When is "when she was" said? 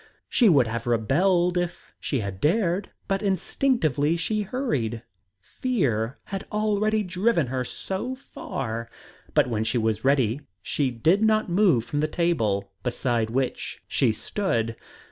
9.45-10.03